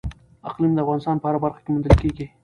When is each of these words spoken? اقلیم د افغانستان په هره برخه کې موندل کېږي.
اقلیم 0.49 0.71
د 0.73 0.79
افغانستان 0.83 1.15
په 1.19 1.25
هره 1.29 1.39
برخه 1.45 1.59
کې 1.63 1.69
موندل 1.71 1.93
کېږي. 2.01 2.25